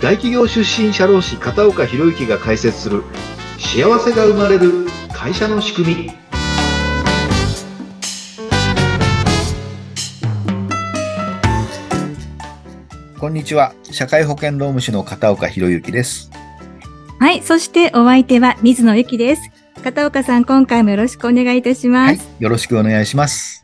[0.00, 3.02] 大企業出身社労士片岡博之が解説する
[3.58, 6.10] 幸せが生まれる会社の仕組み。
[13.18, 13.72] こんにちは。
[13.84, 16.30] 社会保険労務士の片岡博之です。
[17.18, 19.50] はいそしてお相手は水野由紀です。
[19.86, 23.62] 片岡さん今回もよろしくお願いいたします、はい、よろしくお願いします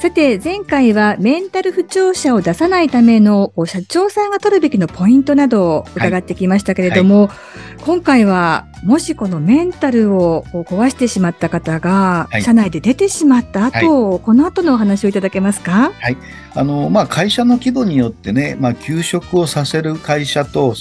[0.00, 7.28] さて、前回はメンタル不調者を出さないための社長さんが取るべきのポイントなどを伺ってきましたけれども、はい。
[7.28, 15.92] はい、今回はもしこのメンタルを壊してしまった方が、社内で出てしまった後、はい、この後のお話をいただけますか？
[15.98, 16.16] はい。
[16.54, 20.74] あの、まあ、会社の規模によってね、まあ、休職をさせる会社と、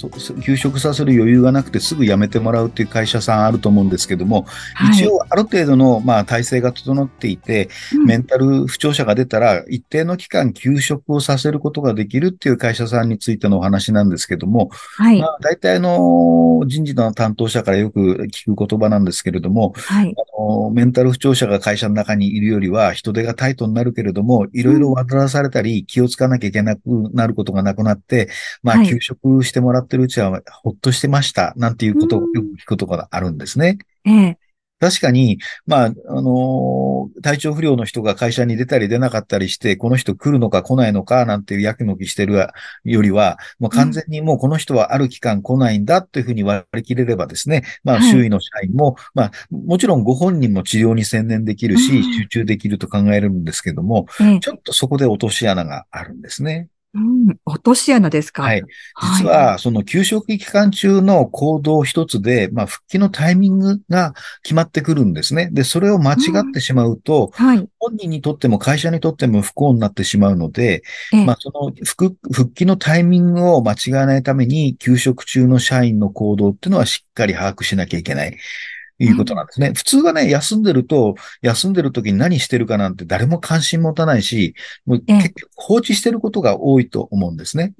[0.44, 15.20] 休職させる余裕がなくてすぐ辞めてもらうっていう会社さんあると思うんですけども、はい、一応ある程度の、まあ、体制が整っていて、うん、メンタル不調者が出たら、一定の期間休職をさせることができるっていう会社さんについてのお話なんですけども、はい。
[15.20, 20.16] まあ、大体の人事の担当者からよく聞く言葉なんですけれども、はい。
[20.18, 26.82] あの、メンタル不調者が会社の中にいるよりは、人手がタイトになるけれども、いろいろ煩わされたり、気をつかなきゃいけなく
[27.14, 28.30] なることがなくなって、
[28.64, 33.78] まあ、休職してもらってるうちは、ほっとしてました、なんていうことをよく聞くことがあるんですね。
[34.06, 34.38] ええ。
[34.80, 42.48] 確かに、まあ、あのー、体調不良の人が会社に出たり出なかったりして、この人来るのか来ないのかなんていうやきもきしてる
[42.84, 54.06] よりは、もう完全にもうこの人はある期間来ないんだというふうに割り切れればですね、まあ、周囲の社員も、はい、まあ、もちろんご本人も治療に専念できるし、集中できると考えるんですけども、
[54.42, 56.70] ちょっとそこで落とし穴があるんですね。
[56.94, 58.44] うん、落とし穴ですか？
[58.44, 58.64] はい。
[59.20, 65.50] 実は、その休職期間中の行動一つで、まあ、復帰のタイミングが決まってくるんですね。
[65.52, 66.16] で、それを間違
[66.50, 70.82] ってしまうと、うん、はい、本人にとっても会社にとっても不幸になってしまうので、
[71.26, 78.38] まあ、その復復帰のタイミングを間違えないために、休職中の社員の行動っていうのはしっかり把握しなきゃいけない。
[79.00, 79.74] いうことなんですね。
[79.76, 87.74] 普通はね、休んでると、休んでる時に何してるかなんて誰も関心持たないし、もう結局放置してることが多いと思うんですね。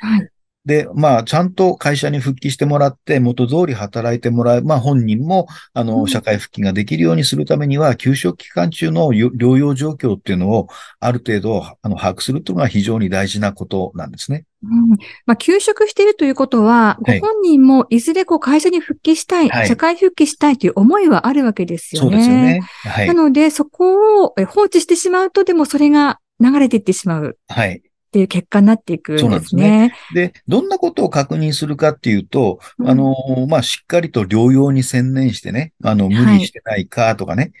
[0.00, 0.30] はい。
[0.66, 4.62] で、まあ、ちゃんと会社に復帰してもらって、元通り働いてもらう。
[4.62, 10.68] まあ、本人も、あの、社会復帰ができるようにするためには、休職期間中の療養状況っていうのを、
[10.98, 14.44] ある程度、あの、把握するというのが非常に大事なことなんですね。
[14.62, 14.90] うん。
[15.24, 22.10] まあ、休職しているということは、ご本人もいずれこう会社に復帰したい、はい、社会復帰したいという思いはあるわけですよね。
[22.10, 22.60] そうですよね。
[22.84, 23.06] はい。
[23.06, 27.38] なので、そこを放置してしまうと、でもそれが流れていってしまう。
[27.48, 27.82] はい。
[28.10, 29.24] っていう結果になっていくんですね。
[29.24, 29.94] そうなんですね。
[30.14, 33.14] で、どんなことを確認するかっていうと、うん、あの、
[33.48, 37.52] まあ、しっかりと療養に専念してね、あの、無理してないかとかね、はい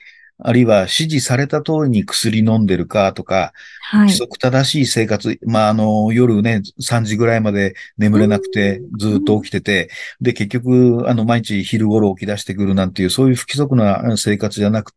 [0.42, 3.52] あるいは指示された通りに薬飲んでるかとか、
[3.82, 9.90] はい、規則正しい生活、まあ、あの、夜ね、3時ぐらいまで眠れなくて、ずっと起きてて、
[10.20, 14.92] で、結局、あの、毎日昼頃起き出してくるなんていう、そういう不規則な生活じゃなく、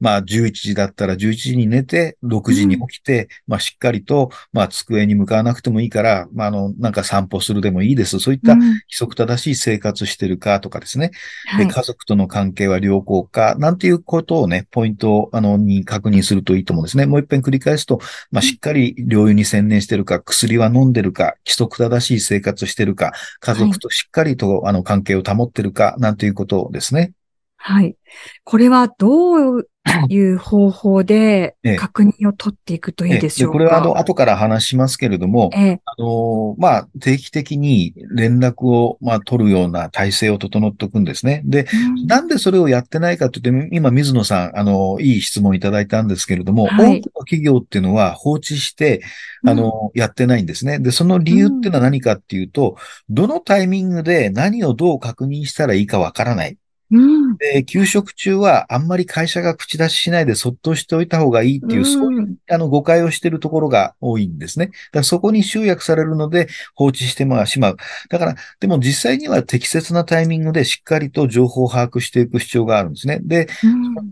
[0.00, 8.18] まあ、11時だったら11時に寝て、6時に起きて、うん、まあ、しっかりと、まあ、机に向かわなくてもいいから、まあ、あの、なんか散歩するでもいいです。
[8.20, 11.10] そういった規則正しい生活してるかとかですね。
[11.58, 17.06] うん、で、家族との関係は良好か、なんていうことをね、ポイントを、あの、に確認するといいと思うんですね。
[17.06, 18.00] もう一遍繰り返すと、
[18.30, 27.12] まあ、しっかり療養に専念してるか、薬は飲んでるか、規則正しい生活してるか、家族としっかりと、あの、関係を保ってるか、なんていうことですね。
[27.66, 27.96] はい。
[28.44, 29.68] これはどう
[30.10, 41.40] いう方法で確認を取っていくといいでしょうか、これはあの、後から話しますけれども、あの、まあ、定期的に連絡を、まあ、取るような体制を整っておくんですね。
[41.46, 41.66] で、
[41.96, 49.00] うん、なんでそれをやってないかというと、今、水野さん、あの、いい質問いただいたんですけれども、はい、多くの企業っていうのは放置して、
[49.46, 50.80] あの、うん、やってないんですね。
[50.80, 52.76] で、その理由っていうのは何かっていうと、
[53.08, 56.58] どのタイミングで何をどう確認したらいいかわからない。
[57.36, 64.66] で、休職中はあんまり会社が口出ししないでそっとしておいた方がいいっていう、そういうあの誤解をしているところが多いんですね。
[64.66, 67.76] だからそこに集約されるので放置してしまう。
[68.10, 73.18] だから、でも実際には適切なタイミングでしっかりと情報を把握していく必要があるんですね。
[73.22, 73.48] で、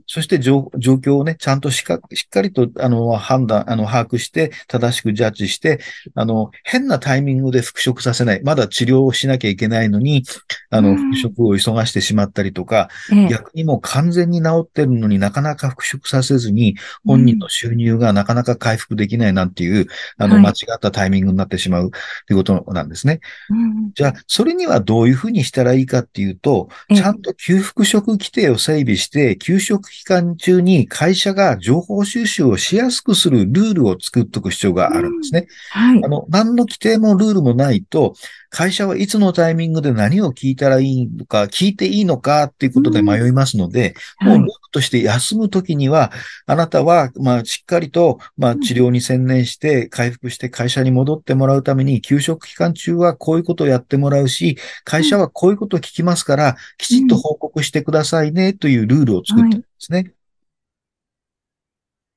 [0.06, 5.80] そして状況をね、ちゃんとしかしっかりとあの判断、あの把握して正しくジャッジして、
[6.14, 8.42] あの、変なタイミングで復職させない。
[8.42, 10.24] まだ治療をしなきゃいけないのに、
[10.70, 19.86] あの、復職を急がしてしまったりとか、か、ええ逆にもう完全に治ってるのになかなか復職させずに、本人の収入がなかなか回復できないなんていう、
[20.18, 21.90] あの、はい間違ったタイミングになってしまう
[22.26, 23.20] ということなんですね。
[23.50, 35.46] うんじゃあ、それにはどういうふうにしたらいいかっていうと、ええちゃんと給復職規定を整備して、給食期間中に会社が情報収集をしやすくするルールを作っておく必要があるんですね。
[35.70, 36.08] はいあ。
[36.08, 38.14] の、何の規定もルールもないと、
[38.54, 46.12] 会社はいつのタイミングで何を聞いたらいいのか、聞いていいのかっていうことで迷いますので、もうルールとして休むときには、
[46.44, 48.60] あなたは、まあ、しっかりと、まあ、うん。
[48.60, 59.60] 治療に専念して、回復して会社に戻ってもらうために、休職期間中はこういうことをやってもらうし、会社はこういうことを聞きますから、きちっと報告してくださいね、というルールを作ってるん。
[59.62, 60.12] ですね。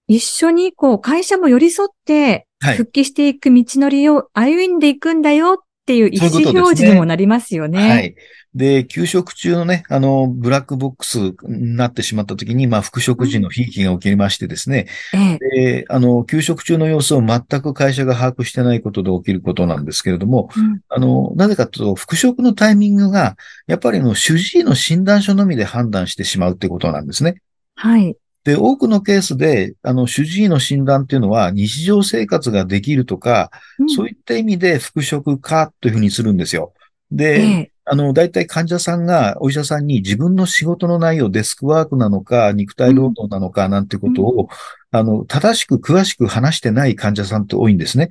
[0.07, 2.77] 一緒にこう会社も寄り添ってはい。
[2.77, 7.89] 復帰していく道のりを歩んでいくんだよっていう意思表示にもなりますよね。
[7.89, 8.15] はい。
[8.55, 15.81] で、休職中のね、あの、ブラックボックスになってしまったときに、まあ、復職時の悲劇が起きましてですね、ええ。
[15.83, 23.35] で、あの、休職中の様子を全く会社が把握してないことで起きることなんですけれども、うんあの、なぜかというと、復職のタイミングが、
[23.67, 27.35] やっぱりあの、主治医の診断書のみで判断してしまうってことなんですね。
[27.75, 28.15] はい。
[28.45, 33.50] で、多くのケースで、あの、主治医の診断っていうのは、日常生活ができるとか、
[33.95, 36.71] そういった意味で復職かというふうにするんですよ。
[37.12, 37.71] で、ええ。
[37.86, 44.50] あの、大体患者さんがお医者さんに自分の仕事の内容、デスクワークなのか、肉体労働なのか、なんてことを、
[44.91, 48.09] あの、正しく詳しく話してない患者さんって多いんですね。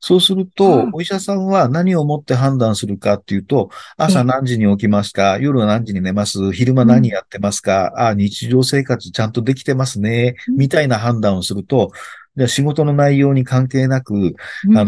[0.00, 5.38] そうするうとん、お医者さんは何をもって判断するかっていうと、朝何時に起きますか？
[5.40, 6.52] 夜は何時に寝ます？
[6.52, 10.56] 昼間何やってますか、あ日常生活ちゃんとできてますねうん。
[10.56, 11.90] みたいな判断をすると、
[12.36, 14.34] じゃあ仕事の内容に関係なく、
[14.68, 14.78] うん。
[14.78, 14.84] あ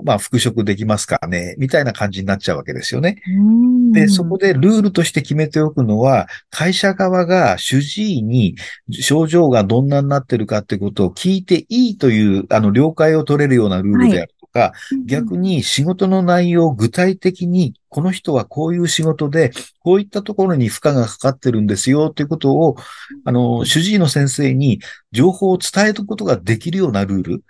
[0.00, 3.22] の、まあ、復職できますかねみたいな感じになっちゃうわけですよね。
[3.26, 3.92] うん。
[3.92, 8.56] で、そこでルールとして決めておくのは、会社側が主治医に
[8.90, 14.72] 症状がどんなになってるかってことを聞いていいという、あの、了解を取れるようなルールであるとか、
[15.06, 19.50] 逆に仕事の内容を具体的に、この人はこういう仕事で、
[19.80, 22.76] こういったところに負荷がかかってるんですよということを、
[23.24, 24.80] あの、主治医の先生に
[25.12, 27.44] 情報を伝えることができるようなルール。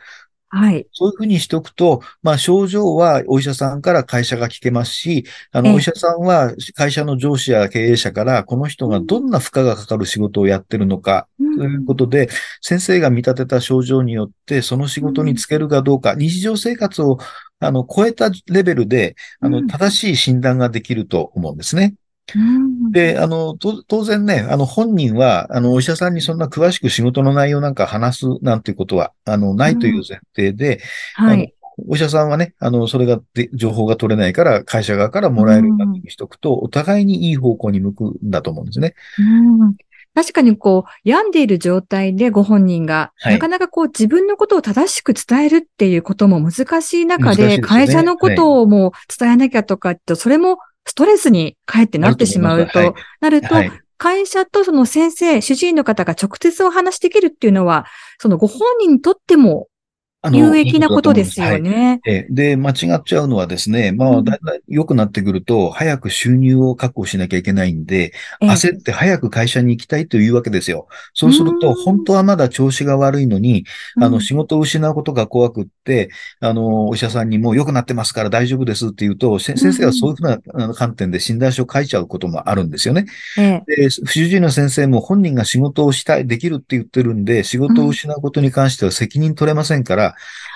[0.52, 0.86] はい。
[0.92, 12.28] そういうふうにしておくと、まあ症状はお医者さんから会社が聞けますし、あええの、お医者さんは会社の上司や経営者から、この人がどんな負荷がかかる仕事をやってるのか、ということで、
[12.62, 17.18] 先生が見立てた症状によって、その仕事につけるかどうか、日常生活を、
[17.60, 21.94] あの、超えたレベルで、あの、うん正しい診断ができると思うんですね。
[22.34, 22.92] うん。
[22.92, 30.80] で、あの、と当然ね、あの、本人は、あの、お医者さんにそんな詳しく仕事の内容なんか話すなんていうことは、あの、ないという前提で、
[31.14, 31.54] はい。
[31.88, 38.94] お医者さんはね、あの、それがで、情報が取れないから、会社側からもらえるようにしとくと、お互いにいい方向に向くんだと思うんですね。
[39.18, 39.74] うん。
[40.14, 43.34] 確かにこう、病んでいる状態でご本人が、はい。
[43.34, 47.60] なかなかこう自分のことを正しく伝えるっていうことも難しい中で、でね。
[47.60, 53.72] 会社のことをもう伝えなきゃとかって、それもストレスにかえってなってしまうと、なると、はい。
[53.98, 57.84] 会社とその先生、主治医の方が直接お話しできるっていうのは、
[58.18, 59.68] そのご本人にとっても
[60.22, 61.56] あの有益なことですよ。
[61.56, 62.00] いいね。
[62.06, 68.12] ええで、間違っちゃうのはですね、まあ、うんだいたい良くなってくると、早く収入を確保しなきゃいけないんで、
[68.42, 70.88] ええ焦って早く会社に行きたいというわけですよ。
[71.14, 73.64] そうすると、うん本当はまだ調子が悪いのに、
[74.00, 83.06] あの、うん仕事を失うことが怖くって、あの、お医者さんにもう良くなってますから大丈夫ですって言うと、せ先生はそういうふうなあの観点で診断書を書いちゃうこともあるんですよね。
[83.38, 90.09] ええで、主治医の先生も本人が仕事をしたい、できるって言ってるんで、仕事を失うことに関しては責任取れませんから、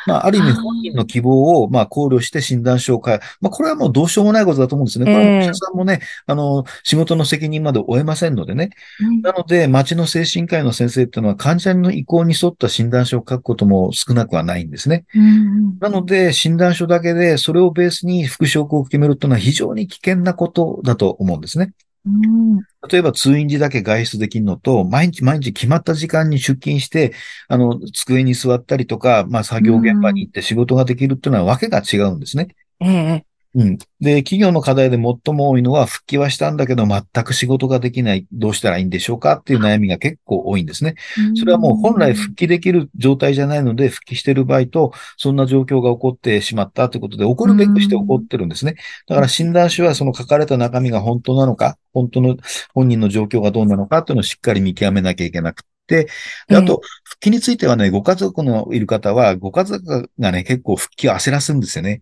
[0.06, 5.04] まあ、ある意味本人の希望を、まあ、考慮して診断書を変え、まあ、これはもうどうしようもないことだと思うんですね。
[5.06, 8.70] これはええお医者さんもね、あの、仕事の責任まで負えませんのでね。
[9.00, 15.04] うんなので、町の精神科医の先生っていうのは患者の意向に沿った診断書を書くことも少なくはないんですね。
[15.14, 21.72] うんなので、診断書だけで、それをベースに復職を決めるというのは非常に危険なことだと思うんですね。
[22.06, 22.58] うん。
[22.88, 27.14] 例えば通院時だけ外出できるのと、毎日毎日決まった時間に出勤して、
[27.48, 32.48] あの、机に座ったりとか、まあ作業現場に行って仕事ができるっていうのはわけが違うんですね。
[32.80, 33.78] ええうん。
[34.00, 39.34] で、企業の課題で最も多いのは、復帰はしたんだけど、全く仕事ができない、どうしたらいいんでしょうか？
[39.34, 40.96] っていう悩みが結構多いんですね。
[41.36, 48.74] それはもう本来復帰できる状態じゃないので、復帰している場合と、そんな状況が起こってしまったということで、起こるべくして起こってるんですね。
[49.06, 52.36] だから診断書はその書かれた中身が本当なのか、本当の
[52.74, 53.98] 本人の状況がどうなのか？
[53.98, 56.08] っていうのをしっかり見極めなきゃいけなくて、
[56.48, 62.00] であと、復帰についてはね、ご家族のいる方は、ご家族がね、結構復帰を焦らすんですよね。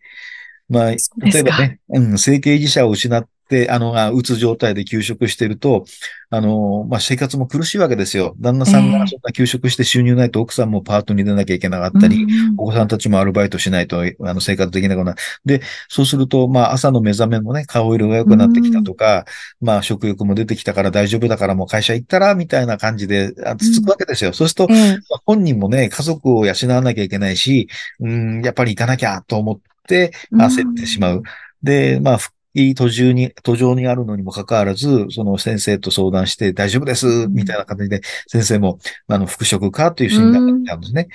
[0.69, 0.99] まあ、例
[1.41, 5.85] えばね、うん、整形維持者を失っで、あの、あうつ状態で休職してると、
[6.31, 8.35] あの、まあ、生活も苦しいわけですよ。
[8.41, 15.19] 旦那さんがそんな休職して収入ないと奥さんもパートに出なきゃいけなかったり、うんお子さんたちもアルバイトしないと、あの、生活できなくなる。
[15.45, 19.27] で、そうすると、まあ、朝の目覚めもね、顔色が良くなってきたとか、
[19.61, 24.33] まあ、食欲も出てきたから大丈夫だからもう会社行ったら、みたいな感じで、あ続くわけですよ。
[24.33, 27.69] そうすると、ええまあ本人もね、家族を養わなきゃいけないし、
[28.01, 31.23] うん、やっぱり行かなきゃと思って焦ってしまう。
[31.63, 41.09] で、まあ、復帰途中に、途上にあるのにもかかわらず、その先生と相談して大丈夫です、んみたいな形で、先生も、あの、復職かという診断が来たんですね。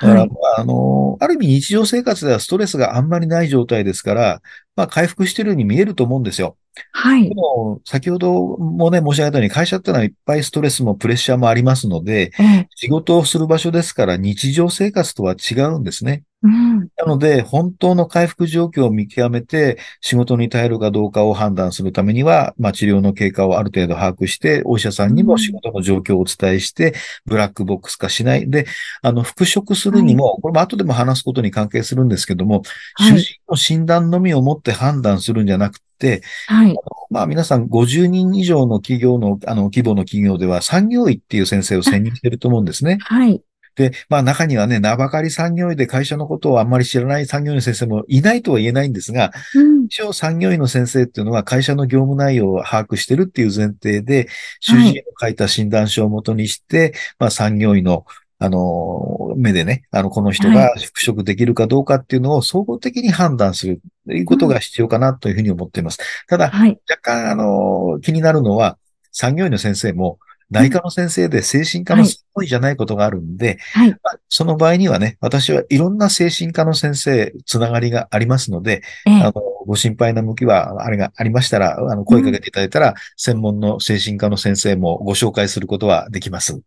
[0.00, 0.30] だから、はい。
[0.58, 4.42] あの、ある意味日常生活ではストレスがあんまりない状態ですから、
[4.76, 6.56] まあ、回復してるように見えると思うんですよ。
[6.92, 7.34] はいで。
[7.34, 16.24] も、先ほどもね、申し上げたように、会社ってのはいっぱいストレスもプレッシャーもありますので、ええ仕事をする場所ですから日常生活とは違うんですね。
[16.46, 16.88] うん。
[16.96, 28.48] なので、本当の回復状況を見極めて、仕事に耐えるかどうかを判断するためには、まあ、治療の経過をある程度把握して、お医者さんにも仕事の状況をお伝えして、ブラックボックス化しない。
[28.48, 28.66] で、
[29.02, 32.62] あの、復職するにも、これも後でも話すことに関係するんですけども、
[32.94, 36.74] はい主治医の診断のみをもって判断するんじゃなくて、はい。
[37.10, 42.98] まあ皆さん50人以上の企業の、あの、規模の企業では産業医っていう先生を選任してると思うんですね。
[43.00, 43.42] はい。
[43.76, 49.84] で、まあ中にはね、名ばかり産業医で会社のことをあんまり知らない産業医の先生もいないとは言えないんですが、うん。
[49.84, 54.28] 一応産業医の先生っていうのは会社の業務内容を把握してるっていう前提で、
[54.60, 58.06] 主治医の書いた診断書をもとにして、まあ産業医の
[58.38, 65.98] あの、目でね、あの、この人が復職できるかどうかっていうのを総合的に判断するということが必要かなというふうに思っています。
[66.28, 66.78] ただ、はい。
[66.88, 68.76] 若干、あの、気になるのは、
[69.10, 70.18] 産業医の先生も、
[70.50, 73.90] 内科の先生で精神科の専門医じゃないことがあるんで、はい。
[73.90, 79.32] まあその場合にはね、私はいろんな精神科の先生、つながりがありますので、ええあの、
[79.66, 86.60] ご心配な向きは、あれがありましたら、あの、声かけていただいたら、専門の精神科の先生もご紹介することはできます。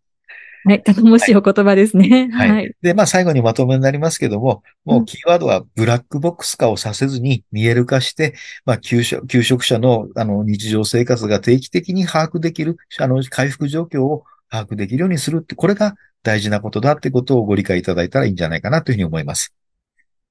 [0.64, 0.82] はい。
[0.82, 2.28] 頼もしいお言葉ですね。
[2.32, 2.50] はい。
[2.50, 2.74] はい。
[2.82, 19.54] で、まあ最後にまとめになりますけども、もううんキーワードはブラックボックス化をさせずに見える化して、まあ休職休職者のあの日常生活が定期的に把握できる、あの回復状況を把握できるようにするって、これが大事なことだってことをご理解いただいたらいいんじゃないかなというふうに思います。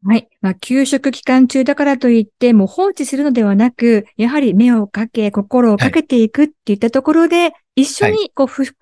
[0.06, 0.30] はい。
[0.42, 8.74] まあ、休職期間中だからといって、もう放置するのではなく、やはり目をかけ、心をかけていくっていったところで、一緒に、こう、ふふ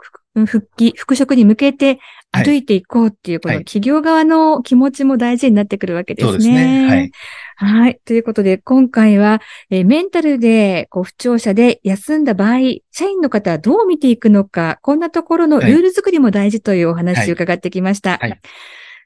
[0.46, 2.00] 復帰、復職に向けて
[2.32, 6.32] はい歩いていこうっていう、このはい企業側の気持ちも大事になってくるわけですね。
[6.32, 6.88] そうですね。
[6.88, 7.12] はい。
[7.56, 8.00] はい。
[8.06, 12.60] ということで、今回は、えーメンタルで、こう、不調者で休んだ場合、
[12.92, 18.12] 社員の方はどう見ていくのか、こんなところのルール作りも大事というお話を伺ってきました。
[18.12, 18.40] はいはい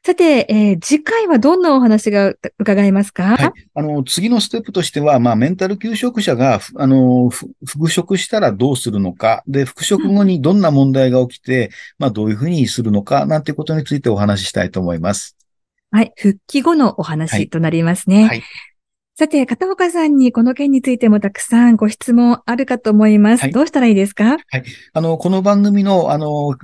[0.04, 3.38] さて、えー次回はどんなお話が伺えますか？
[3.38, 3.52] はい。
[3.76, 15.38] あの、次のステップとしては、まあ、メンタル休職者が、ふあの、ふ復職したらどうするのか、で、復職後にどんな問題が起きて、まあ、どういうふうにするのか、なんていうことについてお話ししたいと思います。
[15.92, 16.12] はい。
[16.18, 18.26] 復帰後のお話となりますね。
[18.26, 18.44] はい。
[19.22, 23.42] さて、片岡さんにこの件についてもたくさんご質問あるかと思います。
[23.42, 24.38] はいどうしたらいいですか？
[24.94, 26.56] あの、この番組の、あの、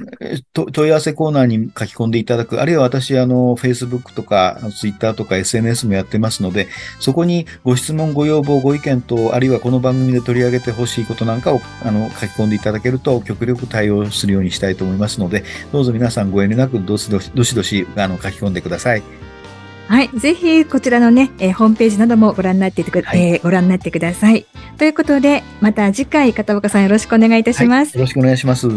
[0.54, 6.68] 問い合わせコーナーに書き込んでいただく、あるいは私、あの、Facebook とか、Twitter とか SNS もやってますので、
[7.00, 19.04] そこにご質問、ご要望、ご意見と、あるいはこの番組で取り上げてほしいことなんかを、あの、書き込んでいただけると、極力対応するようにしたいと思いますので、どうぞ皆さんご遠慮なく、どしどし、どしどし、あの、書き込んでください。
[19.88, 20.10] はい。
[20.16, 24.46] ぜひ、こちらのね、えーホームページなどもご覧になってく、はいえーご覧になってください。
[24.78, 27.90] ということで、また次回、片岡さんよろしくお願いいたします。
[27.90, 28.68] はいよろしくお願いします。